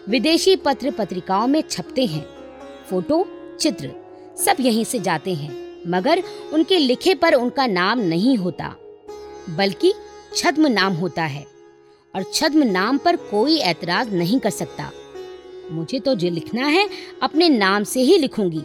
विदेशी 0.09 0.55
पत्र 0.55 0.91
पत्रिकाओं 0.91 1.47
में 1.47 1.61
छपते 1.61 2.05
हैं, 2.05 2.25
फ़ोटो, 2.89 3.25
चित्र 3.59 3.91
सब 4.37 4.55
यहीं 4.59 4.83
से 4.83 4.99
जाते 4.99 5.33
हैं। 5.33 5.68
मगर 5.87 6.23
उनके 6.53 6.77
लिखे 6.77 7.13
पर 7.15 7.33
उनका 7.33 7.65
नाम 7.67 7.99
नहीं 7.99 8.37
होता, 8.37 8.75
बल्कि 9.49 9.93
छद्म 10.35 10.67
नाम 10.67 10.93
होता 10.93 11.23
है, 11.23 11.45
और 12.13 12.23
छद्म 12.33 12.63
नाम 12.63 12.97
पर 12.97 13.15
कोई 13.15 13.57
ऐतराज 13.57 14.13
नहीं 14.13 14.39
कर 14.39 14.49
सकता। 14.49 14.91
मुझे 15.71 15.99
तो 15.99 16.15
जो 16.15 16.29
लिखना 16.29 16.65
है, 16.65 16.87
अपने 17.23 17.49
नाम 17.49 17.83
से 17.83 18.01
ही 18.01 18.17
लिखूँगी। 18.17 18.61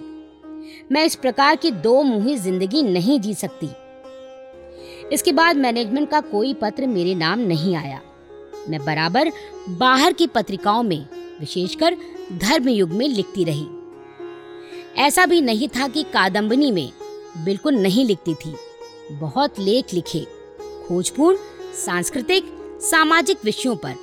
मैं 0.92 1.04
इस 1.04 1.14
प्रकार 1.14 1.56
की 1.56 1.70
दो 1.70 2.02
मुही 2.02 2.36
ज़िंदगी 2.36 2.82
नहीं 2.82 3.18
जी 3.20 3.34
सकती। 3.34 3.68
इसके 5.12 5.32
बाद 5.32 5.56
मैनेजमेंट 5.56 6.10
का 6.10 6.20
कोई 6.20 6.52
पत्र 6.54 6.86
मेरे 6.86 7.14
नाम 7.14 7.38
नहीं 7.38 7.74
आया। 7.76 8.00
मैं 8.68 8.84
बराबर 8.84 9.30
बाहर 9.70 10.12
की 10.12 10.26
पत्रिकाओं 10.26 10.82
में, 10.82 11.06
विशेषकर 11.40 11.96
धर्म 12.32 12.68
युग 12.68 12.90
में 12.90 13.08
लिखती 13.08 13.44
रही। 13.44 13.66
ऐसा 14.96 15.26
भी 15.26 15.40
नहीं 15.40 15.68
था 15.68 15.88
कि 15.88 16.02
कादम्बनी 16.02 16.70
में 16.72 16.90
बिल्कुल 17.36 17.74
नहीं 17.74 18.04
लिखती 18.06 18.34
थी। 18.34 18.54
बहुत 19.12 19.58
लेख 19.60 19.94
लिखे, 19.94 20.20
खोजपूर्ण, 20.88 21.36
सांस्कृतिक, 21.76 22.44
सामाजिक 22.82 23.44
विषयों 23.44 23.74
पर। 23.76 23.94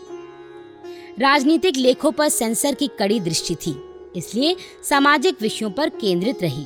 राजनीतिक 1.19 1.77
लेखों 1.77 2.11
पर 2.11 2.29
सेंसर 2.29 2.73
की 2.73 2.87
कड़ी 2.99 3.19
दृष्टि 3.19 3.55
थी, 3.55 3.75
इसलिए 4.15 4.55
सामाजिक 4.83 5.41
विषयों 5.41 5.69
पर 5.71 5.89
केंद्रित 5.91 6.41
रही। 6.41 6.65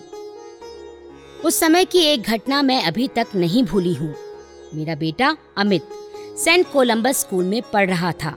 उस 1.45 1.59
समय 1.59 1.85
की 1.85 1.99
एक 2.03 2.21
घटना 2.21 2.61
मैं 2.61 2.81
अभी 2.83 3.07
तक 3.07 3.35
नहीं 3.35 3.63
भूली 3.63 3.93
हूँ। 3.93 4.13
मेरा 4.73 4.95
बेटा 4.95 5.35
अमित 5.57 5.89
सेंट 6.37 6.71
कोलंबस 6.71 7.19
स्कूल 7.19 7.45
में 7.45 7.61
पढ़ 7.73 7.89
रहा 7.89 8.11
था। 8.13 8.35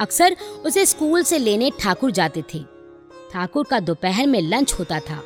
अक्सर 0.00 0.36
उसे 0.66 0.84
स्कूल 0.86 1.22
से 1.22 1.38
लेने 1.38 1.70
ठाकुर 1.80 2.10
जाते 2.10 2.42
थे। 2.54 2.62
ठाकुर 3.32 3.64
का 3.64 3.80
दोपहर 3.80 4.26
में 4.26 4.40
लंच 4.40 4.72
होता 4.72 4.98
था 5.00 5.22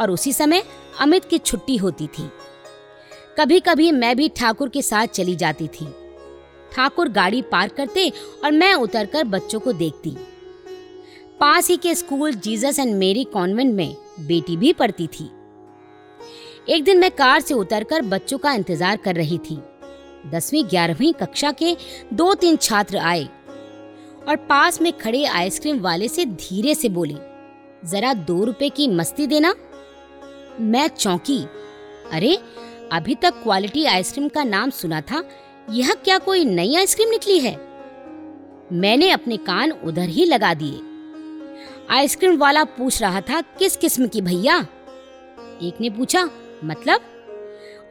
और 0.00 0.10
उसी 0.10 0.32
समय 0.32 0.62
अमित 1.00 1.24
की 1.24 1.38
छुट्टी 1.38 1.76
होती 1.76 2.06
थी। 2.08 2.28
कभी 3.38 3.60
कभी 3.60 3.90
मैं 3.92 4.16
भी 4.16 4.28
ठाकुर 4.28 4.68
के 4.68 4.82
साथ 4.82 5.06
चली 5.06 5.34
जाती 5.36 5.66
थी। 5.70 5.86
ठाकुर 6.72 7.08
गाड़ी 7.08 7.42
पार्क 7.42 7.72
करते 7.72 8.08
और 8.44 8.52
मैं 8.52 8.72
उतरकर 8.74 9.24
बच्चों 9.26 9.60
को 9.60 9.72
देखती। 9.72 10.16
पास 11.40 11.68
ही 11.68 11.76
के 11.76 11.94
school 11.94 12.34
Jesus 12.36 12.78
and 12.78 12.94
Mary 12.94 13.24
convent 13.24 13.74
में 13.74 13.94
बेटी 14.20 14.56
भी 14.56 14.72
पढ़ती 14.72 15.06
थी। 15.08 15.30
एक 16.68 16.84
दिन 16.84 16.98
मैं 16.98 17.10
कार 17.10 17.40
से 17.40 17.54
उतरकर 17.54 18.02
बच्चों 18.04 18.38
का 18.38 18.52
इंतज़ार 18.52 18.96
कर 18.96 19.14
रही 19.14 19.38
थी। 19.40 19.58
दसवीं, 20.26 20.64
ग्यारहवीं 20.64 21.12
कक्षा 21.12 21.52
के 21.52 21.76
दो 22.14 22.32
तीन 22.34 22.56
छात्र 22.56 22.96
आए 22.98 23.24
और 24.28 24.36
पास 24.48 24.80
में 24.82 24.92
खड़े 24.92 25.24
आइसक्रीम 25.24 25.78
वाले 25.80 26.08
से 26.08 26.24
धीरे 26.24 26.74
से 26.74 26.88
बोले, 26.88 27.14
जरा 27.84 28.12
दो 28.14 28.42
रुपए 28.44 28.68
की 28.68 28.88
मस्ती 28.88 29.26
देना। 29.26 29.54
मैं 30.60 30.88
चौंकी। 30.88 31.46
अरे, 32.12 32.38
अभी 32.92 33.14
तक 33.14 33.30
क्वालिटी 33.30 33.84
आइसक्रीम 33.84 34.28
का 34.28 34.44
नाम 34.44 34.70
सुना 34.70 35.00
था। 35.00 35.24
यह 35.70 35.92
क्या 35.92 36.18
कोई 36.18 36.44
नई 36.44 36.76
आइसक्रीम 36.76 37.08
निकली 37.08 37.40
है? 37.40 37.56
मैंने 38.72 39.10
अपने 39.10 39.36
कान 39.36 39.72
उधर 39.72 40.08
ही 40.08 40.24
लगा 40.24 40.54
दिए। 40.54 40.80
आइसक्रीम 41.90 42.36
वाला 42.36 42.64
पूछ 42.64 43.02
रहा 43.02 43.20
था, 43.20 43.40
किस 43.40 43.76
किस्म 43.76 44.08
की 44.08 44.20
भैया? 44.20 44.66
एक 45.62 45.72
ने 45.80 45.90
पूछा 45.90 46.30
मतलब? 46.64 47.00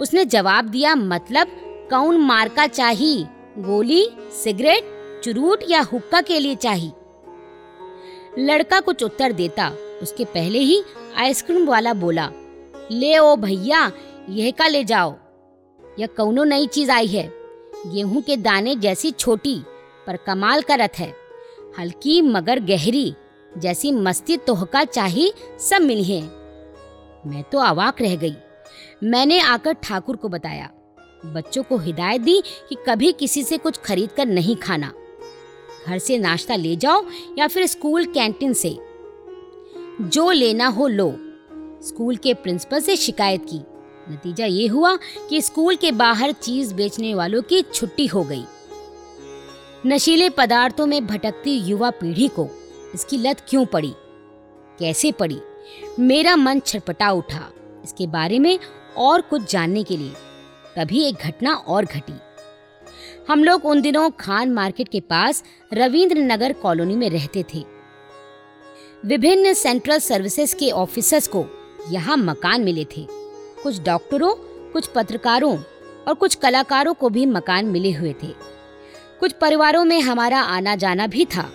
उसने 0.01 0.25
जवाब 0.25 0.65
दिया 0.65 0.95
मतलब 0.95 1.47
कौन 1.89 2.17
मार्का 2.17 2.67
चाहिए? 2.67 3.27
गोली, 3.57 4.09
सिगरेट, 4.43 4.83
चुरूट 5.23 5.59
या 5.69 5.81
हुक्का 5.81 6.21
के 6.21 6.39
लिए 6.39 6.55
चाहिए? 6.55 6.91
लड़का 8.39 8.79
कुछ 8.79 9.03
उत्तर 9.03 9.31
देता, 9.31 9.71
उसके 10.01 10.25
पहले 10.25 10.59
ही 10.59 10.83
आइसक्रीम 11.17 11.65
वाला 11.65 11.93
बोला 11.93 12.31
ले 12.91 13.17
ओ 13.17 13.35
भैया, 13.35 13.91
यह 14.29 14.51
का 14.51 14.67
ले 14.67 14.83
जाओ। 14.83 15.15
यह 15.99 16.07
कौनो 16.07 16.43
नई 16.43 16.67
चीज़ 16.67 16.91
आई 16.91 17.07
है। 17.07 17.33
गेहूँ 17.87 18.21
के 18.21 18.37
दाने 18.37 18.75
जैसी 18.75 19.11
छोटी, 19.11 19.61
पर 20.07 20.17
कमाल 20.17 20.61
का 20.61 20.75
रथ 20.75 20.99
है। 20.99 21.13
हल्की 21.79 22.21
मगर 22.21 22.59
गहरी, 22.59 23.13
जैसी 23.57 23.91
मस्ती 23.91 24.37
तोहका 24.37 24.83
चाही 24.83 25.33
सब 25.59 25.81
मिली 25.81 26.03
है। 26.03 26.21
मैं 27.25 27.43
तो 27.43 27.57
अवाक 27.57 28.01
रह 28.01 28.15
गई। 28.15 28.35
मैंने 29.03 29.39
आकर 29.39 29.73
ठाकुर 29.73 30.15
को 30.15 30.29
बताया। 30.29 30.69
बच्चों 31.25 31.63
को 31.63 31.77
हिदायत 31.77 32.21
दी 32.21 32.43
कि 32.69 32.75
कभी 32.89 33.11
किसी 33.11 33.43
से 33.43 33.57
कुछ 33.57 33.77
खरीद 33.77 34.09
कर 34.11 34.25
नहीं 34.25 34.55
खाना। 34.55 34.93
घर 35.87 35.97
से 35.97 36.17
नाश्ता 36.17 36.55
ले 36.55 36.75
जाओ 36.75 37.05
या 37.37 37.47
फिर 37.47 37.65
स्कूल 37.65 38.05
कैंटीन 38.05 38.53
से। 38.53 38.77
जो 40.01 40.31
लेना 40.31 40.67
हो 40.67 40.87
लो। 40.87 41.26
स्कूल 41.83 42.15
के 42.15 42.33
प्रिंसिपल 42.33 42.79
से 42.79 42.95
शिकायत 42.95 43.45
की। 43.49 43.57
नतीजा 44.13 44.45
ये 44.45 44.67
हुआ 44.67 44.97
कि 45.29 45.41
स्कूल 45.41 45.75
के 45.75 45.91
बाहर 45.91 46.31
चीज़ 46.31 46.73
बेचने 46.73 47.15
वालों 47.15 47.41
की 47.41 47.61
छुट्टी 47.61 48.07
हो 48.07 48.23
गई। 48.23 48.43
नशीले 49.85 50.29
पदार्थों 50.29 50.85
में 50.85 51.07
भटकती 51.07 51.51
युवा 51.51 51.89
पीढ़ी 51.89 52.27
को 52.27 52.49
इसकी 52.95 53.17
लत 53.17 53.45
क्यों 53.49 53.65
पड़ी? 53.65 53.93
कैसे 54.79 55.11
पड़ी? 55.11 55.41
मेरा 55.99 56.35
मन 56.35 56.59
छटपटा 56.59 57.11
उठा। 57.11 57.51
इसके 57.83 58.07
बारे 58.07 58.39
में 58.39 58.59
और 58.97 59.21
कुछ 59.21 59.51
जानने 59.51 59.83
के 59.83 59.97
लिए। 59.97 60.13
तभी 60.75 61.03
एक 61.03 61.15
घटना 61.15 61.53
और 61.53 61.85
घटी। 61.85 62.13
हम 63.29 63.43
लोग 63.43 63.65
उन 63.65 63.81
दिनों 63.81 64.09
खान 64.09 64.51
मार्केट 64.51 64.89
के 64.89 64.99
पास 64.99 65.43
रविंद्र 65.73 66.17
नगर 66.17 66.53
कॉलोनी 66.53 66.95
में 66.95 67.09
रहते 67.09 67.45
थे। 67.53 67.65
विभिन्न 69.05 69.53
सेंट्रल 69.53 69.99
सर्विसेज़ 69.99 70.55
के 70.55 70.71
ऑफिसर्स 70.71 71.27
को 71.27 71.56
यहाँ 71.91 72.17
मकान 72.17 72.63
मिले 72.63 72.85
थे। 72.85 73.07
कुछ 73.63 73.81
डॉक्टरों, 73.81 74.35
कुछ 74.71 74.87
पत्रकारों 74.87 75.57
और 76.07 76.13
कुछ 76.13 76.35
कलाकारों 76.35 76.93
को 76.93 77.09
भी 77.09 77.25
मकान 77.25 77.65
मिले 77.65 77.91
हुए 77.91 78.15
थे। 78.23 78.27
कुछ 79.19 79.31
परिवारों 79.31 79.85
में 79.85 80.01
हमारा 80.01 80.41
आना 80.41 80.75
जाना 80.75 81.07
भी 81.07 81.25
था। 81.25 81.51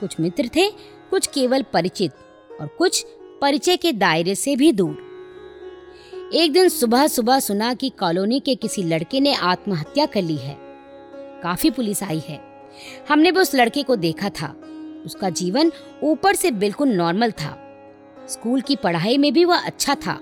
कुछ 0.00 0.20
मित्र 0.20 0.50
थे, 0.56 0.70
कुछ 1.10 1.26
केवल 1.26 1.62
परिचित 1.62 2.12
और 2.60 2.66
कुछ 2.66 3.06
परिचय 3.42 3.76
के 3.76 3.92
दायरे 3.92 4.34
से 4.34 4.56
भी 4.56 4.72
दूर। 4.72 5.04
एक 6.34 6.52
दिन 6.52 6.68
सुबह 6.68 7.06
सुबह 7.06 7.38
सुना 7.38 7.74
कि 7.74 7.90
कॉलोनी 7.90 8.40
के 8.40 8.54
किसी 8.54 8.82
लड़के 8.82 9.20
ने 9.20 9.34
आत्महत्या 9.34 10.06
कर 10.06 10.22
ली 10.22 10.36
है। 10.36 10.56
काफ़ी 11.42 11.70
पुलिस 11.70 12.02
आई 12.02 12.22
है। 12.28 12.40
हमने 13.08 13.32
भी 13.32 13.40
उस 13.40 13.54
लड़के 13.54 13.82
को 13.82 13.96
देखा 13.96 14.28
था। 14.28 14.60
उसका 15.06 15.30
जीवन 15.30 15.72
ऊपर 16.02 16.34
से 16.34 16.50
बिल्कुल 16.50 16.88
नॉर्मल 16.88 17.30
था। 17.30 17.63
स्कूल 18.28 18.60
की 18.60 18.76
पढ़ाई 18.76 19.18
में 19.18 19.32
भी 19.32 19.44
वह 19.44 19.56
अच्छा 19.56 19.94
था। 19.94 20.18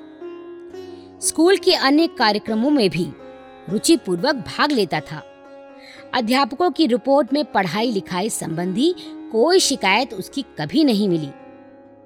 स्कूल 1.20 1.56
के 1.56 1.74
अन्य 1.74 2.06
कार्यक्रमों 2.06 2.70
में 2.70 2.90
भी 2.90 3.06
रुचि 3.70 3.96
पूर्वक 3.96 4.34
भाग 4.34 4.72
लेता 4.72 5.00
था। 5.00 5.22
अध्यापकों 6.14 6.70
की 6.70 6.86
रिपोर्ट 6.86 7.32
में 7.32 7.44
पढ़ाई 7.44 7.90
लिखाई 7.90 8.30
संबंधी 8.30 8.94
कोई 9.32 9.60
शिकायत 9.60 10.14
उसकी 10.14 10.42
कभी 10.42 10.84
नहीं 10.84 11.08
मिली। 11.08 11.28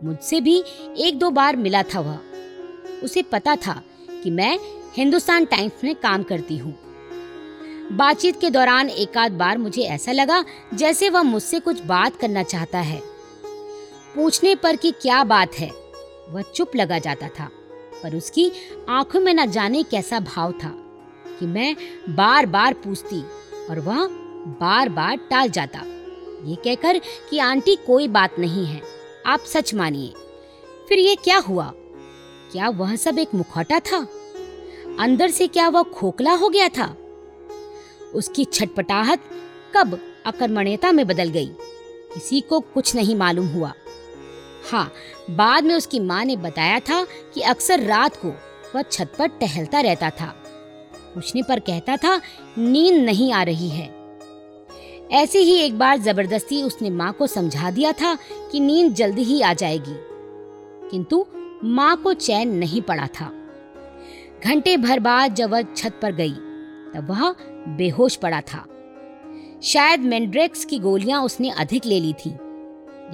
मुझसे 0.05 0.41
भी 0.41 0.65
एक 0.99 1.19
दो 1.19 1.31
बार 1.31 1.57
मिला 1.57 1.83
था 1.83 2.01
वह। 2.01 2.19
उसे 3.03 3.23
पता 3.23 3.57
था 3.57 3.83
कि 4.23 4.31
मैं 4.31 4.59
हिंदुस्तान 4.97 5.45
टाइम्स 5.45 5.85
में 5.85 5.95
काम 5.95 6.23
करती 6.23 6.57
हूँ। 6.59 6.75
बातचीत 7.93 8.41
के 8.41 8.51
दौरान 8.51 8.91
एक 8.91 9.19
आध 9.19 9.33
बार 9.33 9.59
मुझे 9.59 9.83
ऐसा 9.83 10.13
लगा 10.13 10.45
जैसे 10.75 11.09
वह 11.09 11.23
मुझसे 11.23 11.61
कुछ 11.61 11.83
बात 11.83 12.17
करना 12.17 12.43
चाहता 12.43 12.79
है। 12.79 13.01
पूछने 14.15 14.55
पर 14.55 14.77
कि 14.77 14.91
क्या 14.91 15.25
बात 15.25 15.55
है? 15.55 15.86
वह 16.29 16.43
चुप 16.43 16.77
लगा 16.77 16.99
जाता 16.99 17.29
था, 17.29 17.51
पर 18.03 18.17
उसकी 18.17 18.51
आँखों 18.89 19.21
में 19.21 19.35
न 19.35 19.51
जाने 19.51 19.83
कैसा 19.83 20.21
भाव 20.21 20.53
था 20.53 20.73
कि 21.39 21.47
मैं 21.47 21.77
बार 22.09 22.47
बार 22.47 22.75
पूछती 22.75 23.21
और 23.71 23.81
वह 23.81 24.07
बार 24.61 24.89
बार 24.89 25.17
टाल 25.17 25.49
जाता। 25.49 25.83
ये 26.45 26.55
कहकर 26.55 26.99
कि, 27.31 27.39
आंटी, 27.39 27.77
कोई 27.77 28.09
बात 28.09 28.39
नहीं 28.39 28.67
है, 28.67 28.83
आप 29.27 29.41
सच 29.41 29.75
मानिए। 29.75 30.13
फिर 30.89 30.99
ये 30.99 31.15
क्या 31.15 31.39
हुआ? 31.39 31.73
क्या 32.53 32.69
वह 32.69 32.97
सब 32.97 33.19
एक 33.19 33.35
मुखौटा 33.35 33.81
था? 33.81 34.07
अंदर 35.01 35.31
से 35.31 35.47
क्या 35.47 35.69
वह 35.69 35.83
खोखला 35.83 36.33
हो 36.33 36.49
गया 36.49 36.69
था? 36.69 36.97
उसकी 38.15 38.45
छटपटाहट 38.45 39.21
कब 39.77 39.99
अकर्मण्यता 40.27 40.93
में 40.93 41.07
बदल 41.07 41.29
गई? 41.29 41.47
किसी 42.15 42.41
को 42.41 42.61
कुछ 42.61 42.95
नहीं 42.95 43.17
मालूम 43.17 43.47
हुआ। 43.47 43.73
हाँ 44.71 44.93
बाद 45.31 45.65
में 45.65 45.75
उसकी 45.75 46.01
माँ 46.01 46.25
ने 46.25 46.37
बताया 46.37 46.81
था 46.81 47.05
कि 47.05 47.41
अक्सर 47.41 47.81
रात 47.81 48.17
को 48.17 48.29
वह 48.75 48.83
छत 48.83 49.13
पर 49.19 49.27
टहलता 49.27 49.81
रहता 49.81 50.11
था। 50.11 50.27
पूछने 51.15 51.43
पर 51.43 51.61
कहता 51.61 51.97
था, 51.97 52.21
नींद 52.59 53.05
नहीं 53.05 53.33
आ 53.33 53.43
रही 53.43 53.69
है। 53.69 53.97
ऐसे 55.13 55.39
ही 55.39 55.57
एक 55.57 55.79
बार 55.79 55.99
ज़बरदस्ती 55.99 56.63
उसने 56.63 56.91
माँ 56.91 57.13
को 57.13 57.27
समझा 57.27 57.71
दिया 57.71 57.93
था 57.93 58.19
कि 58.53 58.61
नींद 58.61 58.95
जल्दी 58.95 59.23
ही 59.23 59.41
आ 59.41 59.53
जाएगी। 59.53 59.97
किंतु 60.91 61.27
माँ 61.65 61.97
को 61.97 62.15
चैन 62.15 62.49
नहीं 62.49 62.83
पड़ा 62.83 63.07
था। 63.07 63.33
घंटे 64.45 64.77
भर 64.77 65.01
बाद 65.01 65.35
जब 65.35 65.51
वह 65.51 65.63
छत 65.63 65.99
पर 66.03 66.13
गई, 66.13 66.35
तब 66.95 67.07
वह 67.11 67.35
बेहोश 67.77 68.17
पड़ा 68.17 68.41
था। 68.41 68.67
शायद 69.63 70.01
मेंड्रेक्स 70.01 70.65
की 70.65 70.79
गोलियाँ 70.79 71.23
उसने 71.23 71.51
अधिक 71.51 71.87
ले 71.87 72.01
ली 72.01 72.13
थी। 72.13 72.37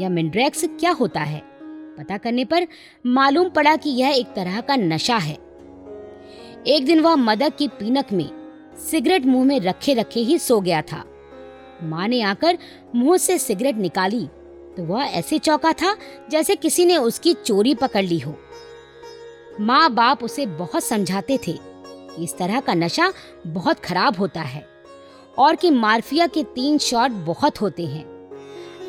यह 0.01 0.09
मेंड्रेक्स 0.09 0.65
क्या 0.65 0.91
होता 0.91 1.21
है? 1.21 1.43
पता 1.99 2.17
करने 2.17 2.45
पर 2.45 2.67
मालूम 3.07 3.49
पड़ा 3.49 3.77
कि 3.77 3.91
यह 3.91 4.09
एक 4.09 4.27
तरह 4.27 4.61
का 4.61 4.77
नशा 4.77 5.17
है। 5.17 5.35
एक 6.67 6.85
दिन 6.85 7.01
वह 7.01 7.17
मदक 7.17 7.57
की 7.57 7.69
पीनक 7.69 8.13
में 8.13 8.29
सिगरेट 8.91 9.27
मुँह 9.27 9.45
में 9.45 9.61
रखे 9.61 9.95
रखे 9.95 10.21
ही 10.21 10.39
सो 10.39 10.61
गया 10.61 10.83
था। 10.83 11.05
माँ 11.83 12.09
ने 12.09 12.23
आकर 12.23 12.59
मुँह 12.95 13.17
से 13.17 13.39
सिगरेट 13.39 13.77
निकाली 13.77 14.27
तो 14.77 14.85
वह 14.85 15.03
ऐसे 15.03 15.39
चौका 15.39 15.73
था 15.73 15.97
जैसे 16.31 16.57
किसी 16.57 16.85
ने 16.87 16.97
उसकी 16.97 17.35
चोरी 17.35 17.75
पकड़ 17.75 18.05
ली 18.05 18.19
हो। 18.19 18.35
माँ 19.61 19.91
बाप 19.95 20.25
उसे 20.25 20.47
बहुत 20.47 20.85
समझाते 20.85 21.39
थे 21.39 21.53
कि 21.53 22.25
इस 22.25 22.37
तरह 22.39 22.61
का 22.61 22.75
नशा 22.75 23.13
बहुत 23.47 23.81
खराब 23.81 24.19
होता 24.19 24.41
है 24.41 24.67
और 25.39 25.57
कि 25.57 25.71
मार्फिया 25.71 26.27
के 26.27 26.43
तीन 26.45 26.79
शॉट 26.79 27.11
बहुत 27.11 27.61
होते 27.61 27.87
हैं। 27.87 28.12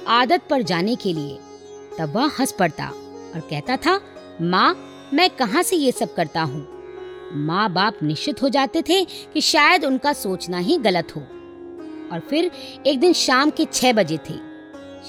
आदत 0.08 0.42
पर 0.50 0.62
जाने 0.62 0.96
के 0.96 1.14
लिए। 1.14 1.40
तब 2.00 2.14
वह 2.16 2.32
हंस 2.40 2.52
पड़ता 2.52 2.88
और 3.36 3.48
कहता 3.50 3.78
था, 3.78 4.02
माँ, 4.42 4.90
मैं 5.14 5.30
कहाँ 5.30 5.64
से 5.64 5.76
ये 5.76 5.92
सब 5.92 6.14
करता 6.14 6.42
हूँ? 6.42 6.68
माँ 7.34 7.74
बाप 7.74 8.04
निश्चित 8.04 8.42
हो 8.42 8.50
जाते 8.50 8.82
थे 8.82 9.06
कि 9.06 9.42
शायद 9.42 9.86
उनका 9.86 10.14
सोचना 10.14 10.58
ही 10.58 10.78
गलत 10.78 11.08
हो। 11.16 11.22
और 12.12 12.20
फिर 12.30 12.52
एक 12.86 13.00
दिन 13.00 13.14
शाम 13.14 13.50
के 13.50 13.66
छह 13.66 13.94
बजे 13.94 14.18
थे। 14.18 14.34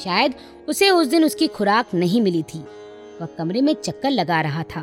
शायद 0.05 0.35
उसे 0.69 0.91
उस 0.91 1.07
दिन 1.07 1.25
उसकी 1.25 1.47
खुराक 1.47 1.87
नहीं 1.95 2.21
मिली 2.21 2.43
थी। 2.43 2.59
वह 3.21 3.27
कमरे 3.39 3.61
में 3.61 3.75
चक्कर 3.75 4.11
लगा 4.11 4.41
रहा 4.41 4.63
था। 4.63 4.81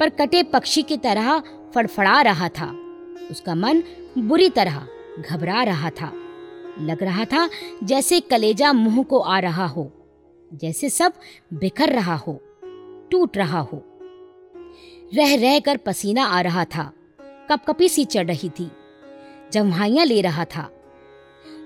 पर 0.00 0.08
कटे 0.08 0.42
पक्षी 0.42 0.82
की 0.82 0.96
तरह 0.96 1.42
फड़फड़ा 1.74 2.22
रहा 2.22 2.48
था। 2.48 2.66
उसका 3.30 3.54
मन 3.54 3.82
बुरी 4.18 4.48
तरह 4.48 4.86
घबरा 5.30 5.62
रहा 5.62 5.90
था। 5.90 6.12
लग 6.80 7.02
रहा 7.02 7.24
था 7.24 7.48
जैसे 7.82 8.20
कलेजा 8.20 8.72
मुँह 8.72 9.02
को 9.02 9.18
आ 9.18 9.38
रहा 9.38 9.66
हो, 9.66 9.90
जैसे 10.50 10.88
सब 10.88 11.12
बिखर 11.54 11.92
रहा 11.92 12.14
हो, 12.16 12.40
टूट 13.10 13.36
रहा 13.36 13.60
हो। 13.60 13.82
रह 15.14 15.34
रह 15.34 15.58
कर 15.60 15.76
पसीना 15.76 16.24
आ 16.24 16.40
रहा 16.40 16.64
था, 16.64 16.90
कपकपी 17.50 17.88
सी 17.88 18.04
चढ़ 18.04 18.26
रही 18.26 18.48
थी, 18.48 18.70
जम्हाइयाँ 19.52 20.06
ले 20.06 20.20
रहा 20.20 20.44
था। 20.44 20.70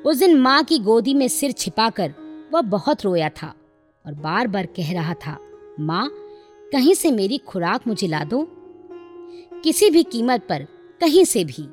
उस 0.07 0.19
दिन 0.19 0.37
माँ 0.37 0.63
की 0.65 0.79
गोदी 0.79 1.15
में 1.15 1.29
सिर 1.29 1.53
छिपाकर 1.53 2.15
वह 2.53 2.61
बहुत 2.61 3.05
रोया 3.05 3.29
था 3.29 3.55
और 4.05 4.15
बार 4.15 4.47
बार 4.47 4.67
कह 4.67 4.93
रहा 4.93 5.15
था, 5.15 5.37
माँ, 5.81 6.09
कहीं 6.73 6.95
से 6.95 7.11
मेरी 7.11 7.39
खुराक 7.39 7.87
मुझे 7.87 8.07
ला 8.07 8.25
दो। 8.25 8.47
किसी 9.65 9.91
भी 9.91 10.03
कीमत 10.03 10.47
पर, 10.49 10.67
कहीं 11.01 11.25
से 11.25 11.45
भी। 11.45 11.69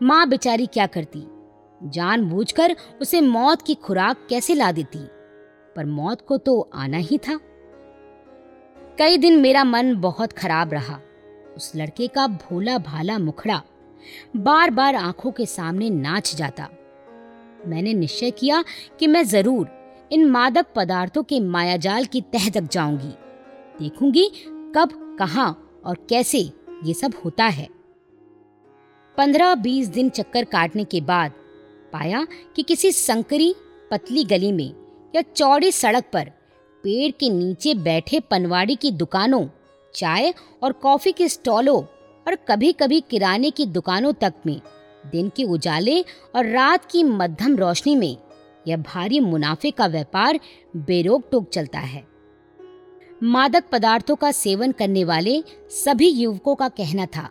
माँ 0.00 0.28
बेचारी 0.28 0.66
क्या 0.66 0.86
करती? 0.86 1.26
जानबूझकर 1.82 2.76
उसे 3.00 3.20
मौत 3.20 3.62
की 3.62 3.74
खुराक 3.74 4.26
कैसे 4.30 4.54
ला 4.54 4.72
देती? 4.72 4.98
पर 5.76 5.84
मौत 5.84 6.20
को 6.20 6.36
तो 6.36 6.70
आना 6.74 6.96
ही 6.96 7.18
था। 7.18 7.38
कई 8.98 9.18
दिन 9.18 9.40
मेरा 9.40 9.64
मन 9.64 9.94
बहुत 9.96 10.32
खराब 10.32 10.72
रहा। 10.72 11.00
उस 11.56 11.72
लड़के 11.76 12.06
का 12.06 12.26
भोला 12.26 12.78
भाला 12.78 13.18
मुखड़ा 13.18 13.62
बार 14.36 14.70
बार 14.70 14.96
आँखों 14.96 15.30
के 15.30 15.46
सामने 15.46 15.90
नाच 15.90 16.34
जाता। 16.36 16.68
मैंने 17.66 17.92
निश्चय 17.94 18.30
किया 18.30 18.62
कि 18.98 19.06
मैं 19.06 19.22
ज़रूर 19.24 19.68
इन 20.12 20.26
मादक 20.26 20.66
पदार्थों 20.76 21.22
के 21.22 21.40
मायाजाल 21.40 22.04
की 22.04 22.20
तह 22.20 22.48
तक 22.50 22.68
जाऊँगी। 22.72 23.12
देखूँगी 23.78 24.28
कब, 24.76 25.16
कहाँ 25.18 25.80
और 25.84 26.06
कैसे 26.08 26.38
ये 26.84 26.94
सब 26.94 27.12
होता 27.24 27.44
है। 27.44 27.68
पंद्रह 29.18 29.54
बीस 29.54 29.88
दिन 29.88 30.08
चक्कर 30.08 30.44
काटने 30.44 30.84
के 30.84 31.00
बाद 31.00 31.32
पाया 31.92 32.26
कि 32.56 32.62
किसी 32.62 32.92
संकरी 32.92 33.54
पतली 33.90 34.24
गली 34.24 34.52
में 34.52 34.72
या 35.14 35.22
चौड़ी 35.22 35.72
सड़क 35.72 36.04
पर 36.12 36.30
पेड़ 36.84 37.12
के 37.12 37.30
नीचे 37.30 37.74
बैठे 37.74 38.20
पनवाड़ी 38.20 38.76
की 38.76 38.90
दुकानों, 38.90 39.46
चाय 39.94 40.34
और 40.62 40.72
कॉफ़ी 40.72 41.12
के 41.12 41.28
स्टॉलों 41.28 41.82
और 42.26 42.34
कभी 42.48 42.72
कभी 42.72 43.00
किराने 43.00 43.50
की 43.50 43.66
दुकानों 43.66 44.12
तक 44.12 44.34
में 44.46 44.60
दिन 45.12 45.28
के 45.28 45.44
उजाले 45.44 46.00
और 46.36 46.46
रात 46.46 46.84
की 46.84 47.02
मध्यम 47.02 47.56
रोशनी 47.56 47.96
में 47.96 48.16
यह 48.68 48.76
भारी 48.76 49.20
मुनाफे 49.20 49.70
का 49.70 49.86
व्यापार 49.86 50.40
बेरोक 50.76 51.28
टोक 51.32 51.48
चलता 51.48 51.78
है। 51.78 52.04
मादक 53.22 53.64
पदार्थों 53.72 54.16
का 54.16 54.32
सेवन 54.32 54.72
करने 54.72 55.04
वाले 55.04 55.42
सभी 55.84 56.08
युवकों 56.08 56.54
का 56.54 56.68
कहना 56.68 57.06
था 57.06 57.28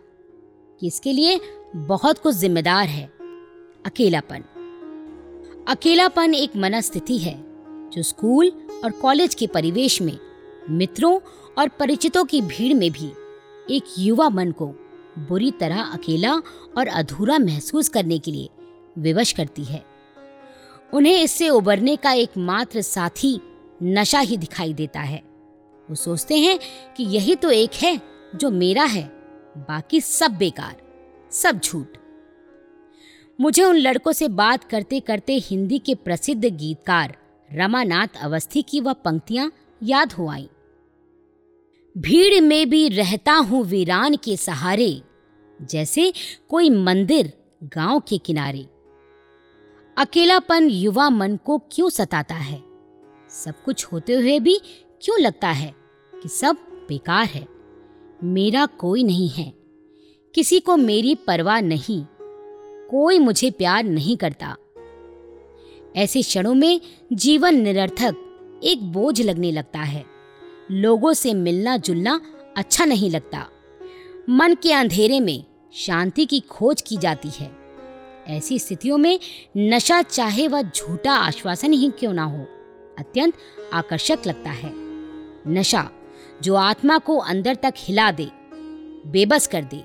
कि 0.80 0.86
इसके 0.86 1.12
लिए 1.12 1.40
बहुत 1.76 2.18
कुछ 2.18 2.36
जिम्मेदार 2.36 2.86
है। 2.86 3.19
अकेलापन। 3.86 4.44
अकेलापन 5.68 6.34
एक 6.34 6.56
मनस्थिति 6.56 7.18
है, 7.18 7.44
जो 7.90 8.02
स्कूल 8.02 8.52
और 8.84 8.90
कॉलेज 8.90 9.34
के 9.34 9.46
परिवेश 9.46 10.02
में, 10.02 10.18
मित्रों 10.70 11.20
और 11.58 11.68
परिचितों 11.68 12.24
की 12.24 12.42
भीड़ 12.42 12.74
में 12.74 12.90
भी 12.90 13.12
एक 13.76 13.84
युवा 13.98 14.28
मन 14.28 14.50
को 14.50 14.66
बुरी 15.18 15.50
तरह 15.50 15.82
अकेला 15.82 16.34
और 16.78 16.86
अधूरा 16.88 17.38
महसूस 17.38 17.88
करने 17.88 18.18
के 18.18 18.30
लिए 18.30 18.48
विवश 18.98 19.32
करती 19.32 19.64
है। 19.64 19.84
उन्हें 20.92 21.22
इससे 21.22 21.48
उबरने 21.48 21.96
का 21.96 22.12
एकमात्र 22.12 22.80
साथी 22.80 23.40
नशा 23.82 24.20
ही 24.20 24.36
दिखाई 24.36 24.74
देता 24.74 25.00
है। 25.00 25.22
वो 25.88 25.94
सोचते 25.94 26.38
हैं 26.38 26.58
कि 26.96 27.04
यही 27.04 27.34
तो 27.34 27.50
एक 27.50 27.70
है 27.74 28.00
जो 28.34 28.50
मेरा 28.50 28.84
है, 28.84 29.04
बाकी 29.56 30.00
सब 30.00 30.30
बेकार, 30.30 30.76
सब 31.30 31.60
झूठ। 31.60 31.99
मुझे 33.40 33.64
उन 33.64 33.76
लड़कों 33.76 34.12
से 34.12 34.28
बात 34.28 34.64
करते 34.64 35.00
करते 35.00 35.34
हिंदी 35.34 35.78
के 35.78 35.94
प्रसिद्ध 35.94 36.44
गीतकार 36.44 37.16
रमानाथ 37.52 38.08
अवस्थी 38.22 38.62
की 38.62 38.80
वह 38.80 38.92
पंक्तियाँ 38.92 39.52
याद 39.82 40.12
हो 40.12 40.28
आई। 40.28 40.48
भीड़ 41.98 42.40
में 42.40 42.70
भी 42.70 42.88
रहता 42.88 43.32
हूँ 43.32 43.64
वीरान 43.64 44.16
के 44.16 44.36
सहारे, 44.36 45.02
जैसे 45.62 46.12
कोई 46.48 46.70
मंदिर 46.70 47.32
गाँव 47.64 48.00
के 48.00 48.18
किनारे। 48.18 48.66
अकेलापन 49.96 50.68
युवा 50.70 51.10
मन 51.10 51.36
को 51.36 51.58
क्यों 51.58 51.90
सताता 51.90 52.34
है? 52.34 52.62
सब 53.30 53.62
कुछ 53.64 53.84
होते 53.84 54.12
हुए 54.12 54.40
भी 54.40 54.60
क्यों 55.02 55.20
लगता 55.20 55.48
है 55.48 55.74
कि 56.22 56.28
सब 56.28 56.56
बेकार 56.88 57.26
है? 57.26 57.48
मेरा 58.24 58.66
कोई 58.66 59.02
नहीं 59.02 59.28
है। 59.28 59.54
किसी 60.34 60.60
को 60.60 60.76
मेरी 60.76 61.14
परवाह 61.14 61.60
नहीं। 61.60 62.04
कोई 62.90 63.18
मुझे 63.18 63.50
प्यार 63.50 63.84
नहीं 63.84 64.16
करता। 64.16 64.56
ऐसे 65.96 66.22
क्षणों 66.22 66.54
में 66.54 66.80
जीवन 67.12 67.54
निरर्थक 67.54 68.60
एक 68.64 68.82
बोझ 68.82 69.20
लगने 69.22 69.52
लगता 69.52 69.78
है। 69.78 70.04
लोगों 70.70 71.12
से 71.12 71.34
मिलना 71.34 71.76
जुलना 71.76 72.20
अच्छा 72.56 72.84
नहीं 72.84 73.10
लगता। 73.10 73.46
मन 74.28 74.54
के 74.54 74.72
अंधेरे 74.72 75.20
में 75.20 75.44
शांति 75.74 76.24
की 76.26 76.40
खोज 76.40 76.82
की 76.82 76.96
जाती 76.96 77.28
है। 77.28 77.50
ऐसी 78.28 78.58
स्थितियों 78.58 78.98
में 78.98 79.18
नशा 79.56 80.02
चाहे 80.02 80.48
वह 80.48 80.62
झूठा 80.62 81.12
आश्वासन 81.12 81.72
ही 81.72 81.90
क्यों 81.98 82.12
ना 82.12 82.24
हो, 82.24 82.44
अत्यंत 82.98 83.34
आकर्षक 83.72 84.18
लगता 84.26 84.50
है। 84.50 84.72
नशा 85.48 85.90
जो 86.42 86.54
आत्मा 86.54 86.98
को 86.98 87.16
अंदर 87.16 87.54
तक 87.54 87.74
हिला 87.76 88.10
दे, 88.10 88.28
बेबस 89.06 89.46
कर 89.46 89.64
दे, 89.64 89.84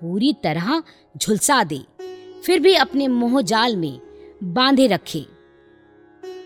पूरी 0.00 0.32
तरह 0.32 0.82
झुलसा 1.16 1.64
दे। 1.64 1.80
फिर 2.44 2.60
भी 2.60 2.74
अपने 2.74 3.08
मोह 3.08 3.42
जाल 3.42 3.76
में 3.76 4.00
बांधे 4.44 4.86
रखे। 4.86 5.26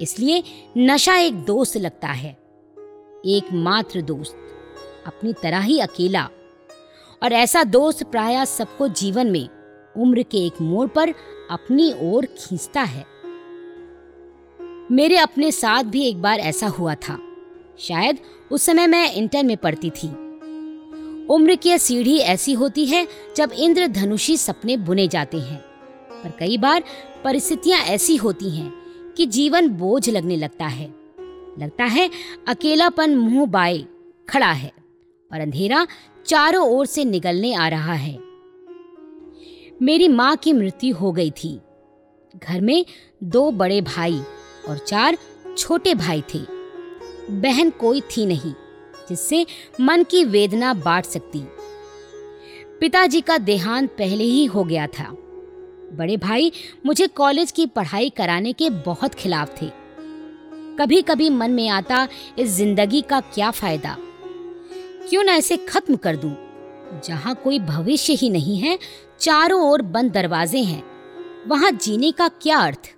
इसलिए 0.01 0.45
नशा 0.79 1.17
एक 1.17 1.35
दोस्त 1.35 1.77
लगता 1.77 2.09
है, 2.09 2.31
एकमात्र 3.27 4.03
दोस्त, 4.03 4.37
अपनी 5.07 5.33
तरह 5.33 5.61
ही 5.61 5.81
अकेला। 5.81 6.29
और 7.23 7.33
ऐसा 7.33 7.65
दोस्त 7.65 8.05
प्राय 8.05 8.47
सबको 8.47 8.89
जीवन 8.89 9.27
में 9.27 9.49
उम्र 9.97 10.23
के 10.23 10.39
एक 10.39 10.61
मोड़ 10.61 10.89
पर 10.89 11.15
अपनी 11.51 11.95
ओर 12.01 12.27
खींचता 12.27 12.81
है। 12.81 13.07
मेरे 14.91 15.17
अपने 15.17 15.53
साथ 15.53 15.85
भी 15.85 16.09
एक 16.09 16.23
बार 16.23 16.39
ऐसा 16.39 16.67
हुआ 16.67 16.95
था। 16.95 17.19
शायद 17.79 18.19
उस 18.51 18.63
समय 18.63 18.87
मैं 18.87 19.13
इंटर 19.13 19.43
में 19.43 19.57
पढ़ती 19.57 19.91
थी। 19.91 20.09
उम्र 21.27 21.55
की 21.55 21.79
सीढ़ी 21.79 22.19
ऐसी 22.19 22.53
होती 22.53 22.87
है 22.87 23.09
जब 23.37 23.53
इंद्रधनुषी 23.53 24.37
सपने 24.37 24.77
बुने 24.77 25.09
जाते 25.09 25.37
हैं। 25.37 25.68
पर 26.25 26.31
कई 26.31 26.59
बार 26.59 26.85
परिस्थितियाँ 27.25 27.81
ऐसी 27.81 28.17
होती 28.17 28.51
हैं 28.51 28.73
कि 29.17 29.27
जीवन 29.27 29.69
बोझ 29.69 30.11
लगने 30.11 30.37
लगता 30.37 30.67
है। 30.67 30.95
लगता 31.59 31.85
है, 31.85 32.11
अकेलापन 32.49 33.17
मुँह 33.17 33.47
बाए 33.47 33.85
खड़ा 34.29 34.53
है 34.53 34.73
और 35.33 35.41
अंधेरा 35.41 35.87
चारों 36.27 36.69
ओर 36.69 36.87
से 36.87 37.05
निगलने 37.05 37.55
आ 37.55 37.69
रहा 37.69 37.93
है। 37.93 38.19
मेरी 39.83 40.09
माँ 40.09 40.37
की 40.37 40.53
मृत्यु 40.53 40.97
हो 40.97 41.13
गई 41.13 41.31
थी। 41.31 41.61
घर 42.37 42.61
में 42.61 42.87
दो 43.25 43.51
बड़े 43.51 43.81
भाई 43.81 44.21
और 44.69 44.79
चार 44.79 45.19
छोटे 45.59 45.95
भाई 45.95 46.23
थे। 46.35 46.39
बहन 47.31 47.71
कोई 47.71 48.01
थी 48.01 48.27
नहीं, 48.27 48.53
जिससे 49.09 49.47
मन 49.81 50.03
की 50.03 50.25
वेदना 50.25 50.75
बांट 50.75 51.05
सकती। 51.05 51.43
पिताजी 52.81 53.21
का 53.21 53.39
देहांत 53.39 53.91
पहले 53.91 54.25
ही 54.25 54.45
हो 54.45 54.65
गया 54.65 54.87
था। 54.87 55.17
बड़े 55.93 56.17
भाई, 56.17 56.53
मुझे 56.87 57.07
कॉलेज 57.07 57.51
की 57.51 57.67
पढ़ाई 57.67 58.11
कराने 58.11 58.53
के 58.53 58.71
बहुत 58.71 59.15
खिलाफ 59.15 59.63
थे। 59.63 59.71
कभी 60.81 61.03
कभी 61.03 61.31
मन 61.31 61.51
में 61.51 61.69
आता, 61.69 62.09
इस 62.39 62.51
ज़िंदगी 62.51 63.03
का 63.03 63.21
क्या 63.21 63.51
फ़ायदा? 63.51 63.97
क्यों 65.09 65.25
ना 65.25 65.35
इसे 65.35 65.57
खत्म 65.57 65.97
कर 65.97 66.17
दूँ? 66.17 66.37
जहाँ 67.05 67.35
कोई 67.35 67.59
भविष्य 67.59 68.13
ही 68.13 68.31
नहीं 68.31 68.59
है, 68.59 68.79
चारों 69.21 69.71
ओर 69.71 69.83
बंद 69.83 70.13
दरवाजे 70.13 70.59
हैं। 70.59 70.83
वहाँ 71.47 71.71
जीने 71.71 72.13
का 72.13 72.29
क्या 72.29 72.59
अर्थ? 72.59 72.98